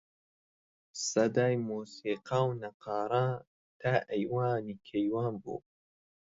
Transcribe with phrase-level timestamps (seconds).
[1.09, 3.25] سەدای مۆزیقە و نەققارە
[3.81, 5.57] تا ئەیوانی کەیوان بوو